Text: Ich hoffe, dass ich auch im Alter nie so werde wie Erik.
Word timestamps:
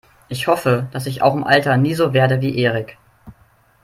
Ich 0.29 0.47
hoffe, 0.47 0.87
dass 0.93 1.05
ich 1.05 1.21
auch 1.21 1.35
im 1.35 1.43
Alter 1.43 1.77
nie 1.77 1.93
so 1.93 2.11
werde 2.11 2.41
wie 2.41 2.57
Erik. 2.57 2.97